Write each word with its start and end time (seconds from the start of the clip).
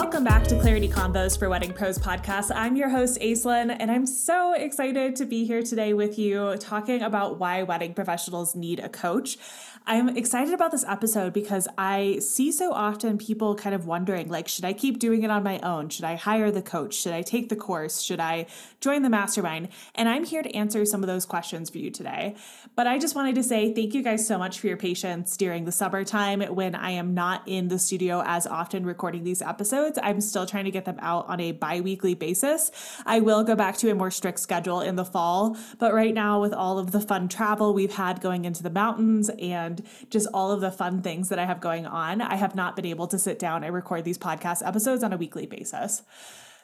Welcome 0.00 0.22
back 0.22 0.44
to 0.44 0.60
Clarity 0.60 0.88
Convos 0.88 1.36
for 1.36 1.48
Wedding 1.48 1.72
Pros 1.72 1.98
podcast. 1.98 2.52
I'm 2.54 2.76
your 2.76 2.88
host, 2.88 3.20
Aislinn, 3.20 3.76
and 3.80 3.90
I'm 3.90 4.06
so 4.06 4.52
excited 4.52 5.16
to 5.16 5.26
be 5.26 5.44
here 5.44 5.60
today 5.60 5.92
with 5.92 6.20
you 6.20 6.56
talking 6.60 7.02
about 7.02 7.40
why 7.40 7.64
wedding 7.64 7.94
professionals 7.94 8.54
need 8.54 8.78
a 8.78 8.88
coach. 8.88 9.38
I'm 9.86 10.16
excited 10.16 10.54
about 10.54 10.70
this 10.70 10.84
episode 10.86 11.32
because 11.32 11.66
I 11.78 12.18
see 12.20 12.52
so 12.52 12.72
often 12.72 13.16
people 13.16 13.54
kind 13.54 13.74
of 13.74 13.86
wondering 13.86 14.28
like, 14.28 14.46
should 14.46 14.66
I 14.66 14.72
keep 14.74 14.98
doing 14.98 15.22
it 15.22 15.30
on 15.30 15.42
my 15.42 15.58
own? 15.60 15.88
Should 15.88 16.04
I 16.04 16.14
hire 16.14 16.50
the 16.50 16.60
coach? 16.60 16.94
Should 16.94 17.14
I 17.14 17.22
take 17.22 17.48
the 17.48 17.56
course? 17.56 18.02
Should 18.02 18.20
I 18.20 18.46
join 18.80 19.02
the 19.02 19.08
mastermind? 19.08 19.70
And 19.94 20.08
I'm 20.08 20.24
here 20.24 20.42
to 20.42 20.54
answer 20.54 20.84
some 20.84 21.02
of 21.02 21.06
those 21.06 21.24
questions 21.24 21.70
for 21.70 21.78
you 21.78 21.90
today. 21.90 22.36
But 22.76 22.86
I 22.86 22.98
just 22.98 23.14
wanted 23.14 23.34
to 23.36 23.42
say 23.42 23.72
thank 23.72 23.94
you 23.94 24.02
guys 24.02 24.26
so 24.26 24.36
much 24.36 24.60
for 24.60 24.66
your 24.66 24.76
patience 24.76 25.38
during 25.38 25.64
the 25.64 25.72
summertime 25.72 26.42
when 26.42 26.74
I 26.74 26.90
am 26.90 27.14
not 27.14 27.42
in 27.46 27.68
the 27.68 27.78
studio 27.78 28.22
as 28.26 28.46
often 28.46 28.84
recording 28.84 29.24
these 29.24 29.40
episodes. 29.40 29.87
I'm 30.02 30.20
still 30.20 30.44
trying 30.44 30.64
to 30.64 30.70
get 30.70 30.84
them 30.84 30.98
out 31.00 31.28
on 31.28 31.40
a 31.40 31.52
bi 31.52 31.80
weekly 31.80 32.14
basis. 32.14 32.70
I 33.06 33.20
will 33.20 33.44
go 33.44 33.54
back 33.54 33.76
to 33.78 33.90
a 33.90 33.94
more 33.94 34.10
strict 34.10 34.40
schedule 34.40 34.80
in 34.80 34.96
the 34.96 35.04
fall, 35.04 35.56
but 35.78 35.94
right 35.94 36.12
now, 36.12 36.40
with 36.40 36.52
all 36.52 36.78
of 36.78 36.90
the 36.90 37.00
fun 37.00 37.28
travel 37.28 37.72
we've 37.72 37.94
had 37.94 38.20
going 38.20 38.44
into 38.44 38.62
the 38.62 38.70
mountains 38.70 39.30
and 39.38 39.82
just 40.10 40.28
all 40.34 40.52
of 40.52 40.60
the 40.60 40.70
fun 40.70 41.00
things 41.00 41.28
that 41.28 41.38
I 41.38 41.46
have 41.46 41.60
going 41.60 41.86
on, 41.86 42.20
I 42.20 42.36
have 42.36 42.54
not 42.54 42.76
been 42.76 42.86
able 42.86 43.06
to 43.08 43.18
sit 43.18 43.38
down 43.38 43.64
and 43.64 43.72
record 43.72 44.04
these 44.04 44.18
podcast 44.18 44.66
episodes 44.66 45.02
on 45.02 45.12
a 45.12 45.16
weekly 45.16 45.46
basis. 45.46 46.02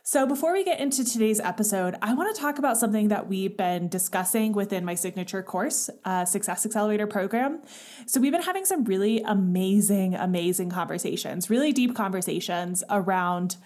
So, 0.06 0.26
before 0.26 0.52
we 0.52 0.64
get 0.64 0.80
into 0.80 1.02
today's 1.02 1.40
episode, 1.40 1.96
I 2.02 2.12
want 2.12 2.36
to 2.36 2.38
talk 2.38 2.58
about 2.58 2.76
something 2.76 3.08
that 3.08 3.26
we've 3.26 3.56
been 3.56 3.88
discussing 3.88 4.52
within 4.52 4.84
my 4.84 4.96
signature 4.96 5.42
course, 5.42 5.88
uh, 6.04 6.26
Success 6.26 6.66
Accelerator 6.66 7.06
program. 7.06 7.62
So, 8.04 8.20
we've 8.20 8.30
been 8.30 8.42
having 8.42 8.66
some 8.66 8.84
really 8.84 9.22
amazing, 9.22 10.14
amazing 10.14 10.68
conversations, 10.68 11.48
really 11.48 11.72
deep 11.72 11.96
conversations 11.96 12.84
around 12.90 13.56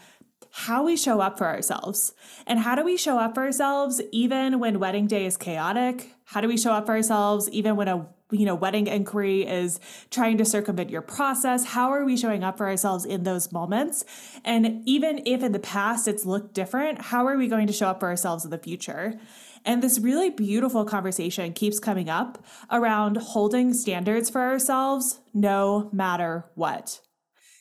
how 0.52 0.84
we 0.84 0.96
show 0.96 1.20
up 1.20 1.38
for 1.38 1.48
ourselves. 1.48 2.12
And 2.46 2.60
how 2.60 2.76
do 2.76 2.84
we 2.84 2.96
show 2.96 3.18
up 3.18 3.34
for 3.34 3.42
ourselves 3.42 4.00
even 4.12 4.60
when 4.60 4.78
wedding 4.78 5.08
day 5.08 5.26
is 5.26 5.36
chaotic? 5.36 6.14
How 6.26 6.40
do 6.40 6.46
we 6.46 6.56
show 6.56 6.72
up 6.72 6.86
for 6.86 6.92
ourselves 6.92 7.50
even 7.50 7.74
when 7.74 7.88
a 7.88 8.06
you 8.30 8.44
know, 8.44 8.54
wedding 8.54 8.86
inquiry 8.86 9.46
is 9.46 9.80
trying 10.10 10.38
to 10.38 10.44
circumvent 10.44 10.90
your 10.90 11.02
process. 11.02 11.64
How 11.64 11.90
are 11.90 12.04
we 12.04 12.16
showing 12.16 12.44
up 12.44 12.58
for 12.58 12.66
ourselves 12.66 13.04
in 13.04 13.22
those 13.22 13.52
moments? 13.52 14.04
And 14.44 14.82
even 14.86 15.22
if 15.24 15.42
in 15.42 15.52
the 15.52 15.58
past 15.58 16.06
it's 16.06 16.26
looked 16.26 16.54
different, 16.54 17.00
how 17.00 17.26
are 17.26 17.36
we 17.36 17.48
going 17.48 17.66
to 17.66 17.72
show 17.72 17.88
up 17.88 18.00
for 18.00 18.08
ourselves 18.08 18.44
in 18.44 18.50
the 18.50 18.58
future? 18.58 19.18
And 19.64 19.82
this 19.82 19.98
really 19.98 20.30
beautiful 20.30 20.84
conversation 20.84 21.52
keeps 21.52 21.78
coming 21.78 22.08
up 22.08 22.44
around 22.70 23.16
holding 23.16 23.72
standards 23.74 24.30
for 24.30 24.40
ourselves 24.40 25.20
no 25.34 25.88
matter 25.92 26.46
what. 26.54 27.00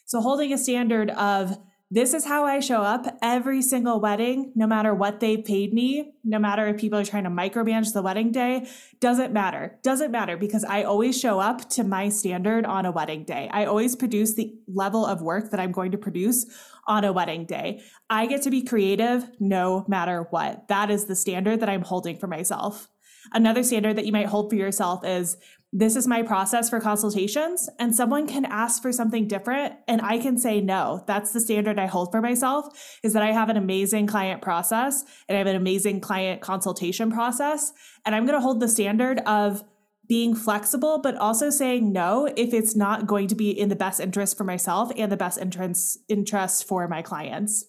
So, 0.05 0.21
holding 0.21 0.53
a 0.53 0.57
standard 0.57 1.09
of 1.11 1.57
this 1.89 2.13
is 2.13 2.25
how 2.25 2.43
I 2.43 2.59
show 2.59 2.81
up 2.81 3.05
every 3.21 3.61
single 3.61 4.01
wedding, 4.01 4.51
no 4.55 4.67
matter 4.67 4.93
what 4.93 5.21
they've 5.21 5.43
paid 5.43 5.73
me, 5.73 6.11
no 6.23 6.37
matter 6.37 6.67
if 6.67 6.77
people 6.77 6.99
are 6.99 7.05
trying 7.05 7.23
to 7.23 7.29
micromanage 7.29 7.93
the 7.93 8.01
wedding 8.01 8.31
day, 8.31 8.67
doesn't 8.99 9.31
matter. 9.31 9.79
Doesn't 9.83 10.11
matter 10.11 10.35
because 10.35 10.65
I 10.65 10.83
always 10.83 11.17
show 11.17 11.39
up 11.39 11.69
to 11.71 11.85
my 11.85 12.09
standard 12.09 12.65
on 12.65 12.85
a 12.85 12.91
wedding 12.91 13.23
day. 13.23 13.49
I 13.53 13.65
always 13.65 13.95
produce 13.95 14.33
the 14.33 14.53
level 14.67 15.05
of 15.05 15.21
work 15.21 15.51
that 15.51 15.61
I'm 15.61 15.71
going 15.71 15.91
to 15.91 15.97
produce 15.97 16.45
on 16.87 17.05
a 17.05 17.13
wedding 17.13 17.45
day. 17.45 17.81
I 18.09 18.25
get 18.25 18.41
to 18.41 18.49
be 18.49 18.63
creative 18.63 19.29
no 19.39 19.85
matter 19.87 20.27
what. 20.29 20.67
That 20.67 20.89
is 20.89 21.05
the 21.05 21.15
standard 21.15 21.61
that 21.61 21.69
I'm 21.69 21.83
holding 21.83 22.17
for 22.17 22.27
myself. 22.27 22.89
Another 23.33 23.63
standard 23.63 23.95
that 23.97 24.05
you 24.05 24.11
might 24.11 24.27
hold 24.27 24.49
for 24.49 24.55
yourself 24.55 25.05
is 25.05 25.37
this 25.73 25.97
is 25.97 26.07
my 26.07 26.23
process 26.23 26.69
for 26.69 26.79
consultations 26.79 27.69
and 27.77 27.93
someone 27.93 28.25
can 28.25 28.45
ask 28.45 28.81
for 28.81 28.93
something 28.93 29.27
different 29.27 29.73
and 29.87 30.01
I 30.01 30.17
can 30.17 30.37
say 30.37 30.61
no. 30.61 31.03
That's 31.07 31.33
the 31.33 31.41
standard 31.41 31.77
I 31.77 31.87
hold 31.87 32.11
for 32.11 32.21
myself 32.21 32.99
is 33.03 33.13
that 33.13 33.23
I 33.23 33.33
have 33.33 33.49
an 33.49 33.57
amazing 33.57 34.07
client 34.07 34.41
process 34.41 35.03
and 35.27 35.35
I 35.35 35.39
have 35.39 35.47
an 35.47 35.57
amazing 35.57 35.99
client 35.99 36.41
consultation 36.41 37.11
process 37.11 37.73
and 38.05 38.15
I'm 38.15 38.25
going 38.25 38.37
to 38.37 38.41
hold 38.41 38.61
the 38.61 38.69
standard 38.69 39.19
of 39.25 39.63
being 40.07 40.33
flexible 40.33 41.01
but 41.01 41.15
also 41.17 41.49
saying 41.49 41.91
no 41.91 42.31
if 42.37 42.53
it's 42.53 42.75
not 42.75 43.05
going 43.05 43.27
to 43.27 43.35
be 43.35 43.51
in 43.51 43.67
the 43.67 43.75
best 43.75 43.99
interest 43.99 44.37
for 44.37 44.45
myself 44.45 44.89
and 44.95 45.11
the 45.11 45.17
best 45.17 45.37
interest 45.37 45.99
interest 46.07 46.65
for 46.65 46.87
my 46.87 47.01
clients. 47.01 47.65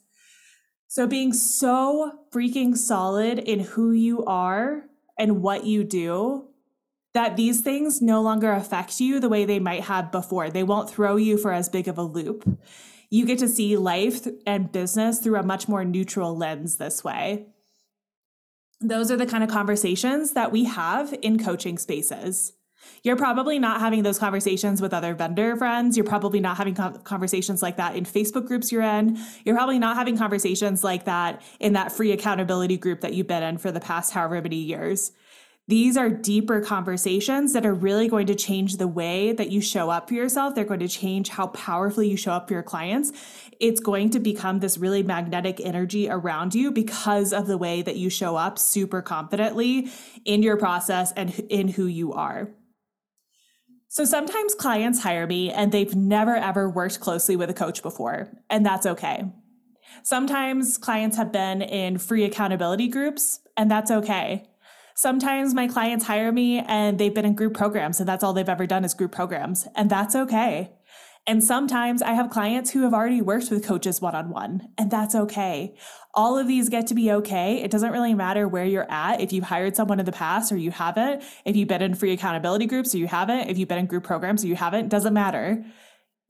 So 0.87 1.09
being 1.09 1.33
so 1.33 2.12
freaking 2.33 2.77
solid 2.77 3.41
in 3.41 3.61
who 3.61 3.91
you 3.91 4.25
are 4.25 4.85
and 5.19 5.43
what 5.43 5.65
you 5.65 5.84
do 5.84 6.49
that 7.15 7.37
these 7.37 7.61
things 7.61 8.01
no 8.01 8.23
longer 8.23 8.53
affect 8.53 9.01
you 9.01 9.19
the 9.19 9.29
way 9.29 9.45
they 9.45 9.59
might 9.59 9.84
have 9.84 10.12
before. 10.12 10.51
They 10.51 10.62
won't 10.62 10.91
throw 10.91 11.17
you 11.17 11.37
for 11.39 11.53
as 11.53 11.69
big 11.69 11.89
of 11.89 11.99
a 11.99 12.03
loop. 12.03 12.59
You 13.11 13.25
get 13.25 13.39
to 13.39 13.49
see 13.49 13.77
life 13.77 14.27
and 14.47 14.71
business 14.71 15.19
through 15.19 15.37
a 15.37 15.43
much 15.43 15.69
more 15.69 15.84
neutral 15.84 16.37
lens 16.37 16.77
this 16.77 17.03
way. 17.03 17.47
Those 18.81 19.11
are 19.11 19.17
the 19.17 19.27
kind 19.27 19.43
of 19.43 19.51
conversations 19.51 20.33
that 20.33 20.53
we 20.53 20.65
have 20.65 21.15
in 21.23 21.43
coaching 21.43 21.79
spaces. 21.79 22.53
You're 23.03 23.16
probably 23.16 23.59
not 23.59 23.81
having 23.81 24.03
those 24.03 24.19
conversations 24.19 24.81
with 24.81 24.93
other 24.93 25.15
vendor 25.15 25.56
friends. 25.56 25.97
You're 25.97 26.06
probably 26.06 26.41
not 26.41 26.56
having 26.56 26.75
conversations 26.75 27.62
like 27.62 27.77
that 27.77 27.97
in 27.97 28.05
Facebook 28.05 28.47
groups 28.47 28.72
you're 28.72 28.83
in. 28.83 29.19
You're 29.44 29.56
probably 29.56 29.78
not 29.78 29.97
having 29.97 30.16
conversations 30.16 30.83
like 30.84 31.05
that 31.05 31.43
in 31.61 31.75
that 31.75 31.93
free 31.93 32.12
accountability 32.12 32.77
group 32.77 33.00
that 33.00 33.15
you've 33.15 33.27
been 33.27 33.43
in 33.43 33.59
for 33.59 33.71
the 33.71 33.81
past 33.81 34.12
however 34.12 34.41
many 34.43 34.56
years. 34.56 35.12
These 35.69 35.99
are 35.99 36.09
deeper 36.09 36.62
conversations 36.62 37.53
that 37.53 37.67
are 37.67 37.75
really 37.75 38.09
going 38.09 38.27
to 38.28 38.34
change 38.34 38.78
the 38.78 38.88
way 38.88 39.33
that 39.33 39.50
you 39.50 39.61
show 39.61 39.91
up 39.91 40.09
for 40.09 40.15
yourself. 40.15 40.55
They're 40.55 40.65
going 40.65 40.81
to 40.81 40.88
change 40.88 41.28
how 41.28 41.49
powerfully 41.49 42.09
you 42.09 42.17
show 42.17 42.33
up 42.33 42.49
for 42.49 42.55
your 42.55 42.62
clients. 42.62 43.12
It's 43.61 43.78
going 43.78 44.09
to 44.11 44.19
become 44.19 44.61
this 44.61 44.78
really 44.78 45.03
magnetic 45.03 45.61
energy 45.61 46.09
around 46.09 46.55
you 46.55 46.71
because 46.71 47.34
of 47.34 47.47
the 47.47 47.59
way 47.59 47.83
that 47.83 47.97
you 47.97 48.09
show 48.09 48.34
up 48.34 48.59
super 48.59 49.03
confidently 49.03 49.91
in 50.25 50.43
your 50.43 50.56
process 50.56 51.12
and 51.12 51.38
in 51.50 51.69
who 51.69 51.84
you 51.84 52.15
are. 52.15 52.49
So 53.88 54.04
sometimes 54.04 54.54
clients 54.54 55.03
hire 55.03 55.26
me 55.26 55.50
and 55.50 55.72
they've 55.72 55.94
never 55.94 56.37
ever 56.37 56.69
worked 56.69 57.00
closely 57.00 57.37
with 57.37 57.49
a 57.49 57.54
coach 57.54 57.82
before, 57.82 58.28
and 58.50 58.65
that's 58.65 58.87
okay. 58.87 59.25
Sometimes 60.03 60.76
clients 60.78 61.16
have 61.16 61.32
been 61.32 61.62
in 61.62 61.99
free 61.99 62.25
accountability 62.25 62.88
groups, 62.88 63.41
and 63.56 63.71
that's 63.71 63.91
okay. 63.91 64.47
Sometimes 64.94 65.54
my 65.54 65.69
clients 65.69 66.06
hire 66.06 66.32
me 66.32 66.59
and 66.59 66.99
they've 66.99 67.15
been 67.15 67.25
in 67.25 67.37
group 67.37 67.54
programs 67.54 68.00
and 68.00 68.09
that's 68.09 68.25
all 68.25 68.32
they've 68.32 68.49
ever 68.49 68.66
done 68.66 68.84
is 68.84 68.94
group 68.94 69.12
programs. 69.12 69.69
And 69.76 69.88
that's 69.88 70.16
okay. 70.16 70.72
And 71.28 71.44
sometimes 71.44 72.00
I 72.00 72.12
have 72.12 72.31
clients 72.31 72.71
who 72.71 72.84
have 72.84 72.94
already 72.94 73.21
worked 73.21 73.50
with 73.50 73.62
coaches 73.62 74.00
one 74.00 74.15
on 74.15 74.31
one, 74.31 74.71
and 74.78 74.91
that's 74.91 75.15
okay. 75.15 75.77
All 76.15 76.39
of 76.39 76.49
these 76.49 76.71
get 76.71 76.87
to 76.87 76.94
be 76.94 77.12
okay. 77.12 77.62
It 77.62 77.71
doesn't 77.71 77.93
really 77.93 78.15
matter 78.15 78.49
where 78.49 78.65
you're 78.65 78.91
at. 78.91 79.21
If 79.21 79.34
you've 79.34 79.44
hired 79.44 79.77
someone 79.77 80.00
in 80.00 80.06
the 80.06 80.11
past 80.11 80.50
or 80.50 80.56
you 80.56 80.71
haven't, 80.71 81.22
if 81.44 81.55
you've 81.55 81.69
been 81.69 81.83
in 81.83 81.94
free 81.94 82.15
accountability 82.15 82.65
groups 82.65 82.94
or 82.94 82.99
you 82.99 83.06
haven't, 83.06 83.50
if 83.50 83.59
you've 83.59 83.69
been 83.69 83.78
in 83.78 83.84
group 83.84 84.05
programs 84.05 84.43
or 84.43 84.47
you 84.47 84.56
haven't, 84.56 84.88
doesn't 84.88 85.12
matter. 85.12 85.62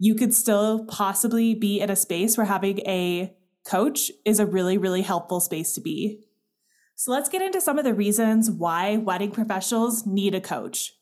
You 0.00 0.16
could 0.16 0.34
still 0.34 0.84
possibly 0.86 1.54
be 1.54 1.78
in 1.78 1.90
a 1.90 1.96
space 1.96 2.36
where 2.36 2.46
having 2.46 2.80
a 2.80 3.32
coach 3.64 4.10
is 4.24 4.40
a 4.40 4.46
really, 4.46 4.78
really 4.78 5.02
helpful 5.02 5.38
space 5.38 5.74
to 5.74 5.80
be. 5.80 6.24
So 6.96 7.12
let's 7.12 7.28
get 7.28 7.40
into 7.40 7.60
some 7.60 7.78
of 7.78 7.84
the 7.84 7.94
reasons 7.94 8.50
why 8.50 8.96
wedding 8.96 9.30
professionals 9.30 10.04
need 10.04 10.34
a 10.34 10.40
coach. 10.40 10.97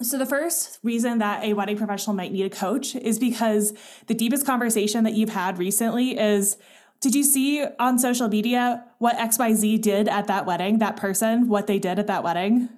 So, 0.00 0.16
the 0.16 0.26
first 0.26 0.78
reason 0.84 1.18
that 1.18 1.42
a 1.42 1.54
wedding 1.54 1.76
professional 1.76 2.14
might 2.14 2.30
need 2.30 2.44
a 2.44 2.50
coach 2.50 2.94
is 2.94 3.18
because 3.18 3.72
the 4.06 4.14
deepest 4.14 4.46
conversation 4.46 5.02
that 5.04 5.14
you've 5.14 5.30
had 5.30 5.58
recently 5.58 6.18
is 6.18 6.56
Did 7.00 7.14
you 7.14 7.24
see 7.24 7.64
on 7.78 7.98
social 7.98 8.28
media 8.28 8.84
what 8.98 9.16
XYZ 9.16 9.80
did 9.80 10.08
at 10.08 10.26
that 10.28 10.46
wedding, 10.46 10.78
that 10.78 10.96
person, 10.96 11.48
what 11.48 11.66
they 11.66 11.78
did 11.78 11.98
at 11.98 12.08
that 12.08 12.24
wedding? 12.24 12.68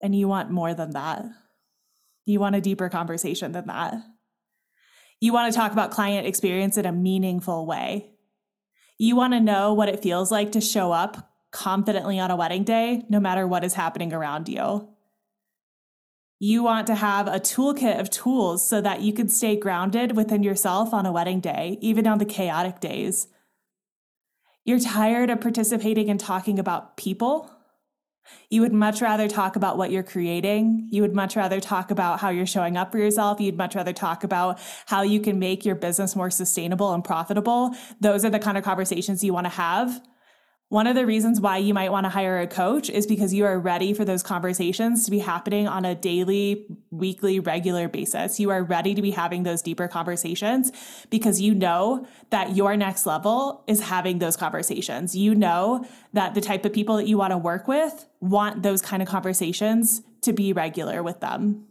And 0.00 0.14
you 0.14 0.28
want 0.28 0.50
more 0.50 0.74
than 0.74 0.90
that. 0.90 1.24
You 2.26 2.40
want 2.40 2.56
a 2.56 2.60
deeper 2.60 2.88
conversation 2.88 3.52
than 3.52 3.66
that. 3.66 3.94
You 5.20 5.32
want 5.32 5.52
to 5.52 5.58
talk 5.58 5.72
about 5.72 5.90
client 5.90 6.26
experience 6.26 6.76
in 6.76 6.86
a 6.86 6.92
meaningful 6.92 7.66
way. 7.66 8.10
You 8.98 9.16
want 9.16 9.32
to 9.32 9.40
know 9.40 9.74
what 9.74 9.88
it 9.88 10.02
feels 10.02 10.30
like 10.30 10.52
to 10.52 10.60
show 10.60 10.92
up 10.92 11.32
confidently 11.50 12.18
on 12.18 12.30
a 12.30 12.36
wedding 12.36 12.64
day, 12.64 13.04
no 13.08 13.20
matter 13.20 13.46
what 13.46 13.64
is 13.64 13.74
happening 13.74 14.12
around 14.12 14.48
you. 14.48 14.93
You 16.38 16.62
want 16.62 16.86
to 16.88 16.94
have 16.94 17.26
a 17.26 17.40
toolkit 17.40 17.98
of 17.98 18.10
tools 18.10 18.66
so 18.66 18.80
that 18.80 19.00
you 19.00 19.12
can 19.12 19.28
stay 19.28 19.56
grounded 19.56 20.16
within 20.16 20.42
yourself 20.42 20.92
on 20.92 21.06
a 21.06 21.12
wedding 21.12 21.40
day, 21.40 21.78
even 21.80 22.06
on 22.06 22.18
the 22.18 22.24
chaotic 22.24 22.80
days. 22.80 23.28
You're 24.64 24.80
tired 24.80 25.30
of 25.30 25.40
participating 25.40 26.10
and 26.10 26.18
talking 26.18 26.58
about 26.58 26.96
people 26.96 27.50
you 28.48 28.60
would 28.60 28.72
much 28.72 29.02
rather 29.02 29.28
talk 29.28 29.56
about 29.56 29.76
what 29.76 29.90
you're 29.90 30.02
creating. 30.02 30.88
You 30.90 31.02
would 31.02 31.14
much 31.14 31.36
rather 31.36 31.60
talk 31.60 31.90
about 31.90 32.20
how 32.20 32.30
you're 32.30 32.46
showing 32.46 32.76
up 32.76 32.92
for 32.92 32.98
yourself. 32.98 33.40
You'd 33.40 33.56
much 33.56 33.74
rather 33.74 33.92
talk 33.92 34.24
about 34.24 34.60
how 34.86 35.02
you 35.02 35.20
can 35.20 35.38
make 35.38 35.64
your 35.64 35.74
business 35.74 36.16
more 36.16 36.30
sustainable 36.30 36.92
and 36.92 37.04
profitable. 37.04 37.74
Those 38.00 38.24
are 38.24 38.30
the 38.30 38.38
kind 38.38 38.56
of 38.56 38.64
conversations 38.64 39.22
you 39.22 39.32
want 39.32 39.46
to 39.46 39.50
have 39.50 40.00
One 40.74 40.88
of 40.88 40.96
the 40.96 41.06
reasons 41.06 41.40
why 41.40 41.58
you 41.58 41.72
might 41.72 41.92
want 41.92 42.02
to 42.02 42.10
hire 42.10 42.40
a 42.40 42.48
coach 42.48 42.90
is 42.90 43.06
because 43.06 43.32
you 43.32 43.44
are 43.44 43.60
ready 43.60 43.94
for 43.94 44.04
those 44.04 44.24
conversations 44.24 45.04
to 45.04 45.12
be 45.12 45.20
happening 45.20 45.68
on 45.68 45.84
a 45.84 45.94
daily, 45.94 46.66
weekly, 46.90 47.38
regular 47.38 47.86
basis. 47.86 48.40
You 48.40 48.50
are 48.50 48.64
ready 48.64 48.92
to 48.96 49.00
be 49.00 49.12
having 49.12 49.44
those 49.44 49.62
deeper 49.62 49.86
conversations 49.86 50.72
because 51.10 51.40
you 51.40 51.54
know 51.54 52.08
that 52.30 52.56
your 52.56 52.76
next 52.76 53.06
level 53.06 53.62
is 53.68 53.82
having 53.82 54.18
those 54.18 54.36
conversations. 54.36 55.14
You 55.14 55.36
know 55.36 55.86
that 56.12 56.34
the 56.34 56.40
type 56.40 56.64
of 56.64 56.72
people 56.72 56.96
that 56.96 57.06
you 57.06 57.18
want 57.18 57.30
to 57.30 57.38
work 57.38 57.68
with 57.68 58.06
want 58.18 58.64
those 58.64 58.82
kind 58.82 59.00
of 59.00 59.08
conversations 59.08 60.02
to 60.22 60.32
be 60.32 60.52
regular 60.52 61.04
with 61.04 61.20
them. 61.20 61.68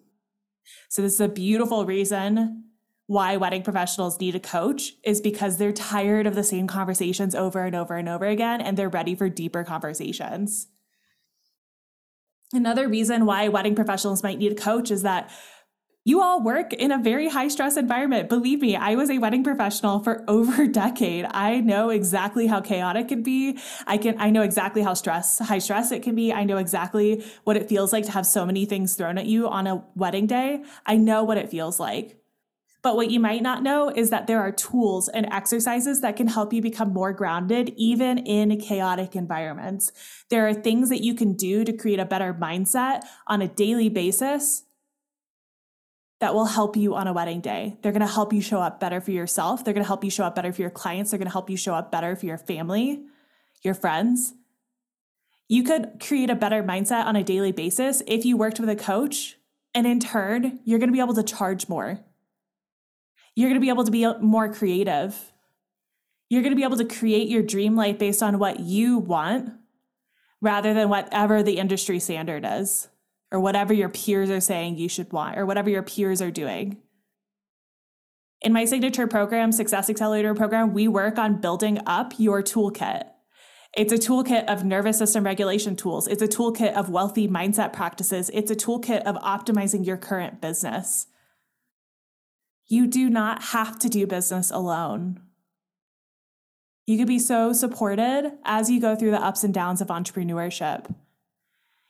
So, 0.88 1.02
this 1.02 1.16
is 1.16 1.20
a 1.20 1.28
beautiful 1.28 1.86
reason 1.86 2.63
why 3.08 3.38
wedding 3.38 3.64
professionals 3.64 4.20
need 4.20 4.36
a 4.36 4.40
coach 4.40 4.94
is 5.04 5.22
because 5.22 5.58
they're 5.58 5.74
tired 5.74 6.26
of 6.26 6.36
the 6.36 6.44
same 6.44 6.68
conversations 6.68 7.36
over 7.36 7.66
and 7.66 7.76
over 7.76 7.96
and 7.96 8.08
over 8.08 8.26
again 8.26 8.62
and 8.62 8.78
they're 8.78 8.90
ready 8.90 9.14
for 9.14 9.30
deeper 9.30 9.64
conversations. 9.64 10.68
Another 12.54 12.88
reason 12.88 13.26
why 13.26 13.48
wedding 13.48 13.76
professionals 13.76 14.24
might 14.24 14.38
need 14.38 14.52
a 14.52 14.56
coach 14.56 14.92
is 14.92 15.02
that 15.02 15.30
you 16.06 16.22
all 16.22 16.44
work 16.44 16.74
in 16.74 16.92
a 16.92 16.98
very 16.98 17.30
high 17.30 17.48
stress 17.48 17.78
environment. 17.78 18.28
Believe 18.28 18.62
me, 18.62 18.76
I 18.76 18.96
was 18.96 19.10
a 19.10 19.20
wedding 19.20 19.44
professional 19.44 20.02
for 20.02 20.24
over 20.30 20.64
a 20.64 20.68
decade. 20.68 21.26
I 21.32 21.62
know 21.62 21.90
exactly 21.90 22.48
how 22.48 22.62
chaotic 22.62 23.06
it 23.06 23.08
can 23.10 23.24
be. 23.24 23.58
I 23.88 23.98
can 23.98 24.16
I 24.20 24.30
know 24.30 24.42
exactly 24.42 24.82
how 24.82 24.94
stress 24.94 25.40
high 25.40 25.60
stress 25.60 25.92
it 25.92 26.04
can 26.04 26.16
be. 26.16 26.32
I 26.32 26.44
know 26.44 26.58
exactly 26.58 27.24
what 27.44 27.58
it 27.58 27.70
feels 27.70 27.94
like 27.94 28.06
to 28.06 28.12
have 28.12 28.26
so 28.26 28.46
many 28.46 28.66
things 28.66 28.96
thrown 28.96 29.18
at 29.18 29.26
you 29.26 29.48
on 29.48 29.66
a 29.66 29.84
wedding 29.96 30.28
day. 30.28 30.64
I 30.86 30.98
know 30.98 31.24
what 31.24 31.38
it 31.38 31.50
feels 31.50 31.80
like. 31.80 32.23
But 32.84 32.98
what 32.98 33.10
you 33.10 33.20
might 33.22 33.42
not 33.42 33.64
know 33.64 33.90
is 33.90 34.10
that 34.10 34.28
there 34.28 34.42
are 34.42 34.52
tools 34.52 35.08
and 35.08 35.26
exercises 35.32 36.02
that 36.02 36.18
can 36.18 36.28
help 36.28 36.52
you 36.52 36.62
become 36.62 36.92
more 36.92 37.14
grounded, 37.14 37.74
even 37.78 38.18
in 38.18 38.60
chaotic 38.60 39.16
environments. 39.16 39.94
There 40.30 40.46
are 40.48 40.54
things 40.54 40.90
that 40.90 41.02
you 41.02 41.16
can 41.16 41.34
do 41.34 41.64
to 41.64 41.72
create 41.72 42.00
a 42.00 42.06
better 42.06 42.34
mindset 42.34 43.04
on 43.26 43.42
a 43.42 43.48
daily 43.48 43.88
basis 43.88 44.64
that 46.20 46.34
will 46.34 46.46
help 46.46 46.76
you 46.76 46.94
on 46.94 47.08
a 47.08 47.14
wedding 47.14 47.40
day. 47.40 47.78
They're 47.82 47.94
going 47.94 48.06
to 48.06 48.14
help 48.14 48.34
you 48.34 48.42
show 48.42 48.60
up 48.60 48.82
better 48.82 49.00
for 49.00 49.12
yourself. 49.12 49.64
They're 49.64 49.74
going 49.74 49.84
to 49.84 49.88
help 49.88 50.04
you 50.04 50.10
show 50.10 50.26
up 50.26 50.36
better 50.36 50.52
for 50.52 50.62
your 50.62 50.70
clients. 50.70 51.12
They're 51.12 51.18
going 51.18 51.28
to 51.28 51.34
help 51.34 51.50
you 51.50 51.58
show 51.58 51.74
up 51.74 51.90
better 51.90 52.18
for 52.18 52.26
your 52.26 52.38
family, 52.38 53.02
your 53.62 53.74
friends. 53.74 54.34
You 55.48 55.64
could 55.64 56.02
create 56.02 56.30
a 56.30 56.36
better 56.36 56.62
mindset 56.62 57.06
on 57.06 57.16
a 57.16 57.24
daily 57.24 57.54
basis 57.54 58.04
if 58.08 58.26
you 58.26 58.36
worked 58.36 58.60
with 58.60 58.70
a 58.70 58.76
coach, 58.76 59.38
and 59.74 59.88
in 59.88 60.02
turn, 60.02 60.60
you're 60.66 60.80
going 60.80 60.90
to 60.90 60.94
be 60.94 61.00
able 61.00 61.14
to 61.16 61.24
charge 61.24 61.70
more 61.70 62.00
you're 63.36 63.50
going 63.50 63.60
to 63.60 63.66
be 63.66 63.70
able 63.70 63.84
to 63.84 63.92
be 63.92 64.06
uh, 64.06 64.18
more 64.20 64.54
creative. 64.54 65.32
You're 66.30 66.42
going 66.42 66.52
to 66.52 66.58
be 66.58 66.64
able 66.64 66.78
to 66.78 66.86
create 66.86 67.28
your 67.28 67.44
dream 67.44 67.76
life 67.76 68.00
based 68.00 68.24
on 68.24 68.40
what 68.40 68.60
you 68.60 68.98
want 68.98 69.54
rather 70.42 70.74
than 70.74 70.90
whatever 70.90 71.44
the 71.44 71.58
industry 71.58 72.00
standard 72.00 72.46
is 72.48 72.90
or 73.32 73.40
whatever 73.40 73.74
your 73.74 73.90
peers 73.90 74.30
are 74.30 74.42
saying 74.42 74.78
you 74.78 74.90
should 74.90 75.12
want 75.12 75.38
or 75.38 75.46
whatever 75.46 75.70
your 75.70 75.84
peers 75.84 76.22
are 76.22 76.32
doing. 76.32 76.78
In 78.42 78.52
my 78.52 78.66
signature 78.66 79.08
program, 79.08 79.52
Success 79.52 79.90
Accelerator 79.90 80.36
program, 80.36 80.74
we 80.74 80.88
work 80.88 81.18
on 81.18 81.40
building 81.40 81.80
up 81.86 82.14
your 82.18 82.44
toolkit. 82.44 83.06
It's 83.76 83.94
a 83.94 83.98
toolkit 83.98 84.46
of 84.46 84.66
nervous 84.66 85.00
system 85.00 85.24
regulation 85.24 85.76
tools. 85.76 86.08
It's 86.08 86.22
a 86.22 86.28
toolkit 86.28 86.74
of 86.74 86.90
wealthy 86.90 87.28
mindset 87.28 87.74
practices. 87.74 88.30
It's 88.34 88.52
a 88.52 88.56
toolkit 88.56 89.04
of 89.04 89.16
optimizing 89.16 89.86
your 89.86 89.98
current 89.98 90.42
business. 90.42 91.08
You 92.68 92.88
do 92.88 93.10
not 93.10 93.44
have 93.44 93.78
to 93.80 93.90
do 93.90 94.08
business 94.08 94.50
alone. 94.50 95.20
You 96.86 96.98
could 96.98 97.08
be 97.08 97.20
so 97.20 97.54
supported 97.54 98.38
as 98.44 98.70
you 98.70 98.82
go 98.82 98.96
through 98.96 99.12
the 99.12 99.24
ups 99.24 99.44
and 99.44 99.54
downs 99.54 99.82
of 99.82 99.88
entrepreneurship. 99.88 100.94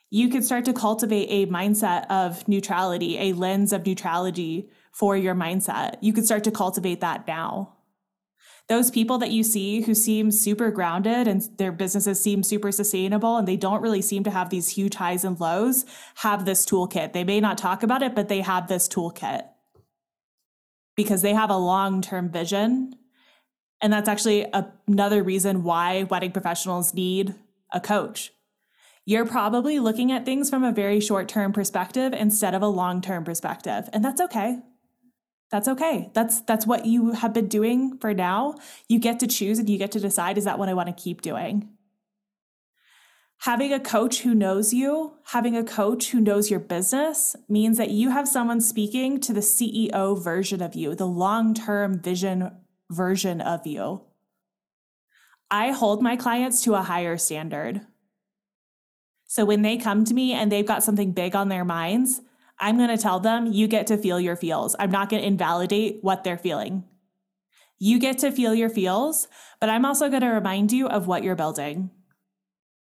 You 0.09 0.29
could 0.29 0.43
start 0.43 0.65
to 0.65 0.73
cultivate 0.73 1.27
a 1.29 1.49
mindset 1.51 2.05
of 2.07 2.47
neutrality, 2.47 3.17
a 3.17 3.33
lens 3.33 3.73
of 3.73 3.85
neutrality 3.85 4.69
for 4.91 5.17
your 5.17 5.33
mindset. 5.33 5.95
You 6.01 6.13
could 6.13 6.25
start 6.25 6.43
to 6.43 6.51
cultivate 6.51 7.01
that 7.01 7.27
now. 7.27 7.73
Those 8.69 8.91
people 8.91 9.17
that 9.17 9.31
you 9.31 9.43
see 9.43 9.81
who 9.81 9.95
seem 9.95 10.31
super 10.31 10.71
grounded 10.71 11.27
and 11.27 11.41
their 11.57 11.71
businesses 11.71 12.21
seem 12.21 12.43
super 12.43 12.71
sustainable 12.71 13.37
and 13.37 13.47
they 13.47 13.57
don't 13.57 13.81
really 13.81 14.01
seem 14.01 14.23
to 14.23 14.31
have 14.31 14.49
these 14.49 14.69
huge 14.69 14.95
highs 14.95 15.25
and 15.25 15.39
lows 15.39 15.85
have 16.17 16.45
this 16.45 16.65
toolkit. 16.65 17.13
They 17.13 17.23
may 17.23 17.41
not 17.41 17.57
talk 17.57 17.83
about 17.83 18.03
it, 18.03 18.15
but 18.15 18.29
they 18.29 18.41
have 18.41 18.67
this 18.67 18.87
toolkit 18.87 19.47
because 20.95 21.22
they 21.22 21.34
have 21.34 21.50
a 21.50 21.57
long 21.57 22.01
term 22.01 22.30
vision. 22.30 22.95
And 23.81 23.92
that's 23.92 24.07
actually 24.07 24.44
a, 24.44 24.72
another 24.88 25.24
reason 25.24 25.63
why 25.63 26.04
wedding 26.04 26.31
professionals 26.31 26.94
need 26.94 27.36
a 27.72 27.81
coach. 27.81 28.31
You're 29.06 29.25
probably 29.25 29.80
looking 29.80 30.12
at 30.12 30.25
things 30.25 30.50
from 30.50 30.63
a 30.63 30.72
very 30.72 31.01
short 31.01 31.28
term 31.28 31.51
perspective 31.51 32.13
instead 32.13 32.56
of 32.56 32.62
a 32.62 32.68
long 32.68 33.01
term 33.01 33.24
perspective. 33.25 33.90
And 33.92 34.04
that's 34.04 34.22
okay. 34.22 34.60
That's 35.51 35.68
okay. 35.68 36.10
That's 36.13 36.42
that's 36.42 36.66
what 36.66 36.86
you 36.86 37.12
have 37.12 37.34
been 37.34 37.48
doing 37.48 37.98
for 38.00 38.13
now. 38.13 38.56
You 38.88 39.00
get 39.00 39.19
to 39.19 39.28
choose 39.28 39.60
and 39.60 39.69
you 39.69 39.78
get 39.78 39.92
to 39.92 40.00
decide 40.00 40.38
is 40.38 40.45
that 40.45 40.57
what 40.57 40.69
I 40.69 40.74
want 40.74 40.88
to 40.88 41.04
keep 41.04 41.22
doing? 41.22 41.69
Having 43.44 43.74
a 43.74 43.80
coach 43.81 44.22
who 44.22 44.34
knows 44.34 44.74
you, 44.74 45.16
having 45.25 45.57
a 45.57 45.66
coach 45.66 46.12
who 46.12 46.22
knows 46.22 46.50
your 46.50 46.62
business 46.62 47.36
means 47.50 47.78
that 47.78 47.90
you 47.90 48.10
have 48.10 48.25
someone 48.25 48.62
speaking 48.62 49.19
to 49.19 49.34
the 49.34 49.42
CEO 49.42 50.18
version 50.18 50.62
of 50.62 50.75
you, 50.75 50.95
the 50.95 51.06
long 51.06 51.54
term 51.54 52.00
vision 52.00 52.51
version 52.90 53.42
of 53.42 53.68
you. 53.68 54.00
I 55.51 55.72
hold 55.72 56.01
my 56.01 56.16
clients 56.16 56.63
to 56.63 56.75
a 56.75 56.84
higher 56.84 57.18
standard. 57.18 57.81
So 59.28 59.44
when 59.44 59.62
they 59.62 59.75
come 59.75 60.06
to 60.06 60.13
me 60.13 60.31
and 60.31 60.50
they've 60.50 60.66
got 60.66 60.81
something 60.81 61.12
big 61.12 61.36
on 61.36 61.50
their 61.50 61.66
minds, 61.66 62.22
I'm 62.62 62.78
going 62.78 62.95
to 62.95 62.98
tell 62.98 63.19
them, 63.19 63.51
you 63.51 63.68
get 63.68 63.88
to 63.88 63.98
feel 63.98 64.22
your 64.22 64.38
feels. 64.38 64.74
I'm 64.80 64.90
not 64.90 65.10
going 65.10 65.22
to 65.22 65.28
invalidate 65.28 66.00
what 66.01 66.24
they're 66.24 66.38
feeling. 66.38 66.86
You 67.78 68.00
get 68.00 68.19
to 68.19 68.31
feel 68.31 68.56
your 68.56 68.69
feels, 68.69 69.28
but 69.60 69.68
I'm 69.68 69.84
also 69.84 70.07
going 70.07 70.22
to 70.22 70.30
remind 70.30 70.72
you 70.72 70.88
of 70.88 71.07
what 71.07 71.24
you're 71.24 71.36
building. 71.36 71.92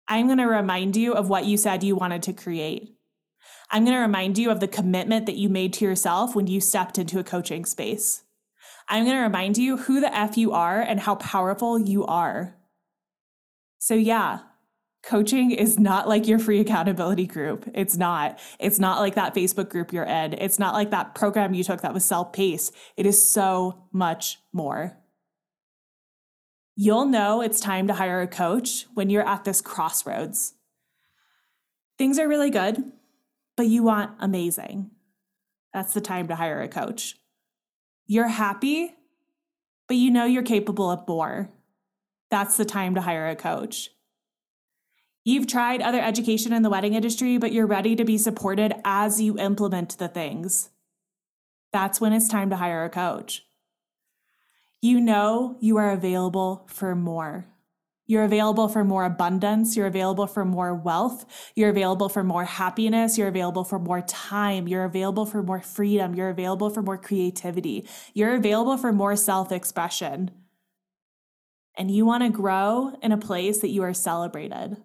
I'm 0.06 0.26
going 0.26 0.38
to 0.38 0.44
remind 0.44 0.96
you 0.96 1.14
of 1.14 1.28
what 1.28 1.46
you 1.46 1.56
said 1.56 1.82
you 1.82 1.96
wanted 1.96 2.22
to 2.24 2.32
create. 2.32 2.94
I'm 3.70 3.84
going 3.84 3.96
to 3.96 4.02
remind 4.02 4.38
you 4.38 4.50
of 4.50 4.60
the 4.60 4.68
commitment 4.68 5.26
that 5.26 5.36
you 5.36 5.48
made 5.48 5.72
to 5.74 5.84
yourself 5.84 6.34
when 6.34 6.46
you 6.46 6.60
stepped 6.60 6.98
into 6.98 7.18
a 7.18 7.24
coaching 7.24 7.64
space. 7.64 8.22
I'm 8.88 9.04
going 9.04 9.16
to 9.16 9.22
remind 9.22 9.56
you 9.56 9.78
who 9.78 10.00
the 10.00 10.14
F 10.14 10.36
you 10.36 10.52
are 10.52 10.80
and 10.80 11.00
how 11.00 11.14
powerful 11.16 11.78
you 11.78 12.04
are. 12.04 12.56
So, 13.78 13.94
yeah, 13.94 14.40
coaching 15.02 15.50
is 15.50 15.78
not 15.78 16.08
like 16.08 16.26
your 16.26 16.38
free 16.38 16.60
accountability 16.60 17.26
group. 17.26 17.68
It's 17.74 17.96
not. 17.96 18.38
It's 18.58 18.78
not 18.78 19.00
like 19.00 19.14
that 19.14 19.34
Facebook 19.34 19.70
group 19.70 19.92
you're 19.92 20.04
in. 20.04 20.34
It's 20.34 20.58
not 20.58 20.74
like 20.74 20.90
that 20.90 21.14
program 21.14 21.54
you 21.54 21.64
took 21.64 21.80
that 21.82 21.94
was 21.94 22.04
self 22.04 22.32
paced. 22.32 22.74
It 22.96 23.06
is 23.06 23.26
so 23.26 23.84
much 23.92 24.38
more. 24.52 24.98
You'll 26.76 27.06
know 27.06 27.40
it's 27.40 27.60
time 27.60 27.86
to 27.86 27.94
hire 27.94 28.20
a 28.20 28.26
coach 28.26 28.86
when 28.94 29.08
you're 29.08 29.26
at 29.26 29.44
this 29.44 29.60
crossroads. 29.60 30.54
Things 31.98 32.18
are 32.18 32.28
really 32.28 32.50
good, 32.50 32.92
but 33.56 33.66
you 33.66 33.84
want 33.84 34.12
amazing. 34.18 34.90
That's 35.72 35.94
the 35.94 36.00
time 36.00 36.26
to 36.28 36.34
hire 36.34 36.60
a 36.62 36.68
coach. 36.68 37.14
You're 38.06 38.28
happy, 38.28 38.94
but 39.86 39.96
you 39.96 40.10
know 40.10 40.24
you're 40.24 40.42
capable 40.42 40.90
of 40.90 41.06
more. 41.06 41.50
That's 42.30 42.56
the 42.56 42.64
time 42.64 42.96
to 42.96 43.02
hire 43.02 43.28
a 43.28 43.36
coach. 43.36 43.90
You've 45.24 45.46
tried 45.46 45.80
other 45.80 46.00
education 46.00 46.52
in 46.52 46.62
the 46.62 46.70
wedding 46.70 46.94
industry, 46.94 47.38
but 47.38 47.52
you're 47.52 47.66
ready 47.66 47.94
to 47.94 48.04
be 48.04 48.18
supported 48.18 48.74
as 48.84 49.20
you 49.20 49.38
implement 49.38 49.96
the 49.98 50.08
things. 50.08 50.70
That's 51.72 52.00
when 52.00 52.12
it's 52.12 52.28
time 52.28 52.50
to 52.50 52.56
hire 52.56 52.84
a 52.84 52.90
coach 52.90 53.44
you 54.84 55.00
know 55.00 55.56
you 55.60 55.78
are 55.78 55.92
available 55.92 56.66
for 56.68 56.94
more. 56.94 57.46
You're 58.06 58.24
available 58.24 58.68
for 58.68 58.84
more 58.84 59.06
abundance. 59.06 59.78
You're 59.78 59.86
available 59.86 60.26
for 60.26 60.44
more 60.44 60.74
wealth. 60.74 61.24
You're 61.54 61.70
available 61.70 62.10
for 62.10 62.22
more 62.22 62.44
happiness. 62.44 63.16
You're 63.16 63.28
available 63.28 63.64
for 63.64 63.78
more 63.78 64.02
time. 64.02 64.68
You're 64.68 64.84
available 64.84 65.24
for 65.24 65.42
more 65.42 65.62
freedom. 65.62 66.14
You're 66.14 66.28
available 66.28 66.68
for 66.68 66.82
more 66.82 66.98
creativity. 66.98 67.88
You're 68.12 68.34
available 68.34 68.76
for 68.76 68.92
more 68.92 69.16
self 69.16 69.52
expression. 69.52 70.30
And 71.78 71.90
you 71.90 72.04
want 72.04 72.22
to 72.24 72.28
grow 72.28 72.92
in 73.02 73.10
a 73.10 73.16
place 73.16 73.60
that 73.60 73.70
you 73.70 73.82
are 73.84 73.94
celebrated. 73.94 74.76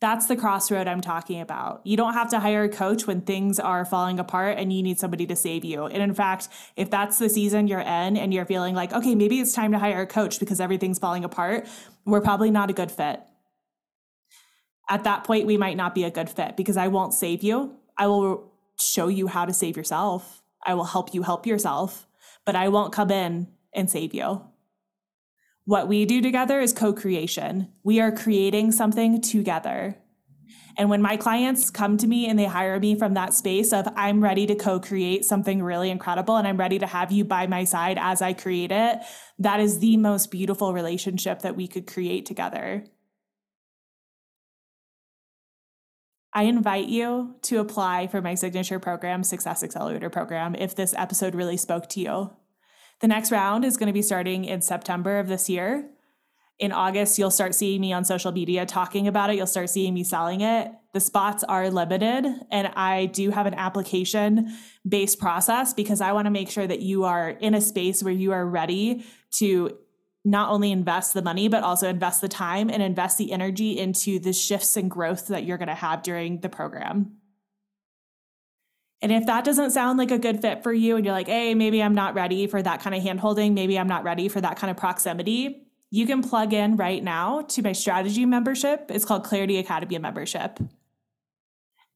That's 0.00 0.26
the 0.26 0.36
crossroad 0.36 0.88
I'm 0.88 1.00
talking 1.00 1.40
about. 1.40 1.80
You 1.84 1.96
don't 1.96 2.12
have 2.12 2.28
to 2.30 2.40
hire 2.40 2.64
a 2.64 2.68
coach 2.68 3.06
when 3.06 3.22
things 3.22 3.58
are 3.58 3.84
falling 3.84 4.18
apart 4.18 4.58
and 4.58 4.72
you 4.72 4.82
need 4.82 4.98
somebody 4.98 5.26
to 5.26 5.36
save 5.36 5.64
you. 5.64 5.86
And 5.86 6.02
in 6.02 6.12
fact, 6.12 6.48
if 6.76 6.90
that's 6.90 7.18
the 7.18 7.30
season 7.30 7.66
you're 7.66 7.80
in 7.80 8.16
and 8.16 8.34
you're 8.34 8.44
feeling 8.44 8.74
like, 8.74 8.92
okay, 8.92 9.14
maybe 9.14 9.40
it's 9.40 9.54
time 9.54 9.72
to 9.72 9.78
hire 9.78 10.02
a 10.02 10.06
coach 10.06 10.38
because 10.38 10.60
everything's 10.60 10.98
falling 10.98 11.24
apart, 11.24 11.66
we're 12.04 12.20
probably 12.20 12.50
not 12.50 12.68
a 12.68 12.74
good 12.74 12.90
fit. 12.90 13.20
At 14.88 15.04
that 15.04 15.24
point, 15.24 15.46
we 15.46 15.56
might 15.56 15.76
not 15.76 15.94
be 15.94 16.04
a 16.04 16.10
good 16.10 16.28
fit 16.28 16.56
because 16.56 16.76
I 16.76 16.88
won't 16.88 17.14
save 17.14 17.42
you. 17.42 17.76
I 17.96 18.06
will 18.06 18.52
show 18.78 19.08
you 19.08 19.28
how 19.28 19.46
to 19.46 19.52
save 19.52 19.76
yourself. 19.76 20.42
I 20.64 20.74
will 20.74 20.84
help 20.84 21.14
you 21.14 21.22
help 21.22 21.46
yourself, 21.46 22.06
but 22.44 22.54
I 22.54 22.68
won't 22.68 22.92
come 22.92 23.10
in 23.10 23.48
and 23.72 23.90
save 23.90 24.12
you. 24.12 24.42
What 25.66 25.88
we 25.88 26.06
do 26.06 26.22
together 26.22 26.60
is 26.60 26.72
co 26.72 26.92
creation. 26.92 27.72
We 27.82 28.00
are 28.00 28.12
creating 28.12 28.70
something 28.70 29.20
together. 29.20 29.96
And 30.78 30.88
when 30.88 31.02
my 31.02 31.16
clients 31.16 31.70
come 31.70 31.96
to 31.98 32.06
me 32.06 32.28
and 32.28 32.38
they 32.38 32.44
hire 32.44 32.78
me 32.78 32.96
from 32.96 33.14
that 33.14 33.34
space 33.34 33.72
of 33.72 33.88
I'm 33.96 34.22
ready 34.22 34.46
to 34.46 34.54
co 34.54 34.78
create 34.78 35.24
something 35.24 35.60
really 35.60 35.90
incredible 35.90 36.36
and 36.36 36.46
I'm 36.46 36.56
ready 36.56 36.78
to 36.78 36.86
have 36.86 37.10
you 37.10 37.24
by 37.24 37.48
my 37.48 37.64
side 37.64 37.98
as 38.00 38.22
I 38.22 38.32
create 38.32 38.70
it, 38.70 39.00
that 39.40 39.58
is 39.58 39.80
the 39.80 39.96
most 39.96 40.30
beautiful 40.30 40.72
relationship 40.72 41.42
that 41.42 41.56
we 41.56 41.66
could 41.66 41.88
create 41.88 42.26
together. 42.26 42.84
I 46.32 46.44
invite 46.44 46.86
you 46.86 47.34
to 47.42 47.58
apply 47.58 48.06
for 48.06 48.22
my 48.22 48.36
signature 48.36 48.78
program, 48.78 49.24
Success 49.24 49.64
Accelerator 49.64 50.10
program, 50.10 50.54
if 50.54 50.76
this 50.76 50.94
episode 50.96 51.34
really 51.34 51.56
spoke 51.56 51.88
to 51.88 52.00
you. 52.00 52.30
The 53.00 53.08
next 53.08 53.30
round 53.30 53.64
is 53.64 53.76
going 53.76 53.88
to 53.88 53.92
be 53.92 54.02
starting 54.02 54.44
in 54.44 54.62
September 54.62 55.18
of 55.18 55.28
this 55.28 55.48
year. 55.48 55.90
In 56.58 56.72
August, 56.72 57.18
you'll 57.18 57.30
start 57.30 57.54
seeing 57.54 57.82
me 57.82 57.92
on 57.92 58.04
social 58.04 58.32
media 58.32 58.64
talking 58.64 59.06
about 59.06 59.28
it. 59.28 59.36
You'll 59.36 59.46
start 59.46 59.68
seeing 59.68 59.92
me 59.92 60.04
selling 60.04 60.40
it. 60.40 60.72
The 60.94 61.00
spots 61.00 61.44
are 61.44 61.68
limited, 61.68 62.24
and 62.50 62.68
I 62.68 63.06
do 63.06 63.30
have 63.30 63.44
an 63.44 63.52
application 63.52 64.56
based 64.88 65.20
process 65.20 65.74
because 65.74 66.00
I 66.00 66.12
want 66.12 66.24
to 66.24 66.30
make 66.30 66.48
sure 66.48 66.66
that 66.66 66.80
you 66.80 67.04
are 67.04 67.28
in 67.28 67.52
a 67.52 67.60
space 67.60 68.02
where 68.02 68.14
you 68.14 68.32
are 68.32 68.46
ready 68.46 69.04
to 69.38 69.76
not 70.24 70.48
only 70.48 70.72
invest 70.72 71.12
the 71.12 71.20
money, 71.20 71.48
but 71.48 71.62
also 71.62 71.88
invest 71.88 72.22
the 72.22 72.28
time 72.28 72.70
and 72.70 72.82
invest 72.82 73.18
the 73.18 73.32
energy 73.32 73.78
into 73.78 74.18
the 74.18 74.32
shifts 74.32 74.78
and 74.78 74.90
growth 74.90 75.28
that 75.28 75.44
you're 75.44 75.58
going 75.58 75.68
to 75.68 75.74
have 75.74 76.02
during 76.02 76.40
the 76.40 76.48
program. 76.48 77.18
And 79.06 79.12
if 79.12 79.26
that 79.26 79.44
doesn't 79.44 79.70
sound 79.70 79.98
like 79.98 80.10
a 80.10 80.18
good 80.18 80.42
fit 80.42 80.64
for 80.64 80.72
you 80.72 80.96
and 80.96 81.04
you're 81.04 81.14
like, 81.14 81.28
hey, 81.28 81.54
maybe 81.54 81.80
I'm 81.80 81.94
not 81.94 82.16
ready 82.16 82.48
for 82.48 82.60
that 82.60 82.80
kind 82.80 82.92
of 82.92 83.04
handholding, 83.04 83.52
maybe 83.52 83.78
I'm 83.78 83.86
not 83.86 84.02
ready 84.02 84.28
for 84.28 84.40
that 84.40 84.56
kind 84.56 84.68
of 84.68 84.76
proximity, 84.76 85.68
you 85.92 86.06
can 86.06 86.24
plug 86.24 86.52
in 86.52 86.74
right 86.74 87.04
now 87.04 87.42
to 87.42 87.62
my 87.62 87.70
strategy 87.70 88.26
membership. 88.26 88.90
It's 88.90 89.04
called 89.04 89.22
Clarity 89.22 89.58
Academy 89.58 89.96
membership. 89.98 90.58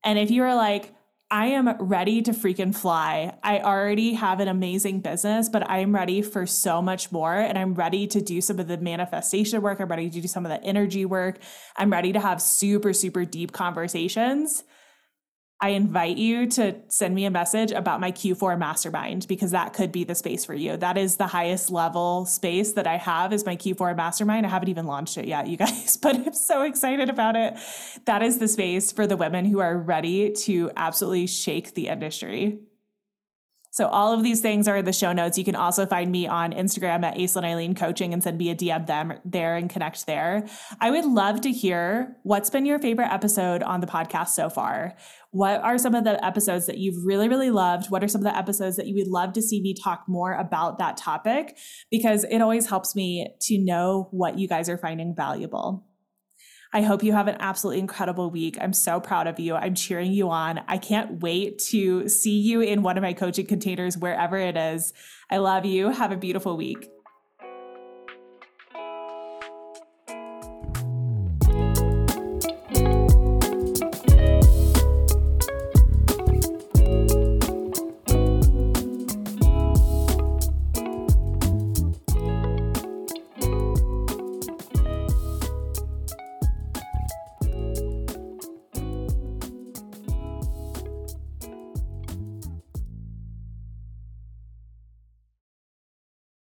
And 0.04 0.20
if 0.20 0.30
you 0.30 0.44
are 0.44 0.54
like, 0.54 0.94
I 1.32 1.46
am 1.46 1.76
ready 1.80 2.22
to 2.22 2.30
freaking 2.30 2.72
fly. 2.72 3.36
I 3.42 3.58
already 3.58 4.14
have 4.14 4.38
an 4.38 4.46
amazing 4.46 5.00
business, 5.00 5.48
but 5.48 5.68
I'm 5.68 5.92
ready 5.92 6.22
for 6.22 6.46
so 6.46 6.80
much 6.80 7.10
more. 7.10 7.34
And 7.34 7.58
I'm 7.58 7.74
ready 7.74 8.06
to 8.06 8.20
do 8.20 8.40
some 8.40 8.60
of 8.60 8.68
the 8.68 8.78
manifestation 8.78 9.60
work. 9.62 9.80
I'm 9.80 9.88
ready 9.88 10.08
to 10.08 10.20
do 10.20 10.28
some 10.28 10.46
of 10.46 10.50
the 10.50 10.62
energy 10.62 11.04
work. 11.04 11.40
I'm 11.76 11.90
ready 11.90 12.12
to 12.12 12.20
have 12.20 12.40
super, 12.40 12.92
super 12.92 13.24
deep 13.24 13.50
conversations. 13.50 14.62
I 15.62 15.70
invite 15.70 16.16
you 16.16 16.46
to 16.52 16.76
send 16.88 17.14
me 17.14 17.26
a 17.26 17.30
message 17.30 17.70
about 17.70 18.00
my 18.00 18.12
Q4 18.12 18.58
mastermind 18.58 19.26
because 19.28 19.50
that 19.50 19.74
could 19.74 19.92
be 19.92 20.04
the 20.04 20.14
space 20.14 20.42
for 20.42 20.54
you. 20.54 20.78
That 20.78 20.96
is 20.96 21.16
the 21.16 21.26
highest 21.26 21.70
level 21.70 22.24
space 22.24 22.72
that 22.72 22.86
I 22.86 22.96
have 22.96 23.34
is 23.34 23.44
my 23.44 23.56
Q4 23.56 23.94
mastermind. 23.94 24.46
I 24.46 24.48
haven't 24.48 24.70
even 24.70 24.86
launched 24.86 25.18
it 25.18 25.26
yet, 25.26 25.48
you 25.48 25.58
guys, 25.58 25.96
but 26.02 26.16
I'm 26.16 26.32
so 26.32 26.62
excited 26.62 27.10
about 27.10 27.36
it. 27.36 27.58
That 28.06 28.22
is 28.22 28.38
the 28.38 28.48
space 28.48 28.90
for 28.90 29.06
the 29.06 29.18
women 29.18 29.44
who 29.44 29.58
are 29.58 29.76
ready 29.76 30.32
to 30.32 30.70
absolutely 30.76 31.26
shake 31.26 31.74
the 31.74 31.88
industry. 31.88 32.60
So 33.72 33.86
all 33.86 34.12
of 34.12 34.24
these 34.24 34.40
things 34.40 34.66
are 34.66 34.76
in 34.76 34.84
the 34.84 34.92
show 34.92 35.12
notes. 35.12 35.38
You 35.38 35.44
can 35.44 35.54
also 35.54 35.86
find 35.86 36.10
me 36.10 36.26
on 36.26 36.52
Instagram 36.52 37.04
at 37.04 37.16
Aislinn 37.16 37.44
Eileen 37.44 37.74
Coaching 37.74 38.12
and 38.12 38.22
send 38.22 38.36
me 38.36 38.50
a 38.50 38.54
DM 38.56 38.86
them 38.86 39.14
there 39.24 39.56
and 39.56 39.70
connect 39.70 40.06
there. 40.06 40.46
I 40.80 40.90
would 40.90 41.04
love 41.04 41.40
to 41.42 41.52
hear 41.52 42.16
what's 42.24 42.50
been 42.50 42.66
your 42.66 42.80
favorite 42.80 43.12
episode 43.12 43.62
on 43.62 43.80
the 43.80 43.86
podcast 43.86 44.28
so 44.28 44.50
far. 44.50 44.96
What 45.30 45.60
are 45.62 45.78
some 45.78 45.94
of 45.94 46.02
the 46.02 46.22
episodes 46.24 46.66
that 46.66 46.78
you've 46.78 47.04
really, 47.04 47.28
really 47.28 47.50
loved? 47.50 47.90
What 47.90 48.02
are 48.02 48.08
some 48.08 48.22
of 48.22 48.24
the 48.24 48.36
episodes 48.36 48.76
that 48.76 48.88
you 48.88 48.96
would 48.96 49.06
love 49.06 49.32
to 49.34 49.42
see 49.42 49.62
me 49.62 49.74
talk 49.74 50.04
more 50.08 50.32
about 50.34 50.78
that 50.78 50.96
topic? 50.96 51.56
Because 51.90 52.24
it 52.24 52.40
always 52.40 52.68
helps 52.68 52.96
me 52.96 53.28
to 53.42 53.58
know 53.58 54.08
what 54.10 54.38
you 54.38 54.48
guys 54.48 54.68
are 54.68 54.78
finding 54.78 55.14
valuable. 55.14 55.86
I 56.72 56.82
hope 56.82 57.02
you 57.02 57.12
have 57.12 57.26
an 57.26 57.36
absolutely 57.40 57.80
incredible 57.80 58.30
week. 58.30 58.56
I'm 58.60 58.72
so 58.72 59.00
proud 59.00 59.26
of 59.26 59.40
you. 59.40 59.56
I'm 59.56 59.74
cheering 59.74 60.12
you 60.12 60.30
on. 60.30 60.60
I 60.68 60.78
can't 60.78 61.20
wait 61.20 61.58
to 61.70 62.08
see 62.08 62.38
you 62.38 62.60
in 62.60 62.82
one 62.82 62.96
of 62.96 63.02
my 63.02 63.12
coaching 63.12 63.46
containers, 63.46 63.98
wherever 63.98 64.36
it 64.36 64.56
is. 64.56 64.92
I 65.28 65.38
love 65.38 65.64
you. 65.64 65.88
Have 65.88 66.12
a 66.12 66.16
beautiful 66.16 66.56
week. 66.56 66.88